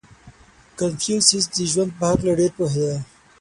[0.79, 2.97] •کنفوسیوس د ژوند په هکله ډېر پوهېده.